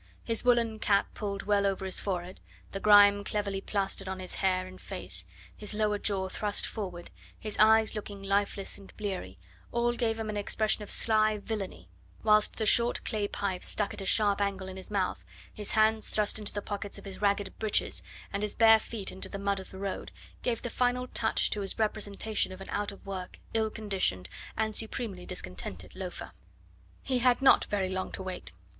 [0.23, 4.65] His woollen cap pulled well over his forehead, the grime cleverly plastered on his hair
[4.65, 9.37] and face, his lower jaw thrust forward, his eyes looking lifeless and bleary,
[9.71, 11.87] all gave him an expression of sly villainy,
[12.23, 16.09] whilst the short clay pipe struck at a sharp angle in his mouth, his hands
[16.09, 18.01] thrust into the pockets of his ragged breeches,
[18.33, 20.11] and his bare feet in the mud of the road,
[20.41, 24.75] gave the final touch to his representation of an out of work, ill conditioned, and
[24.75, 26.31] supremely discontented loafer.
[27.03, 28.51] He had not very long to wait.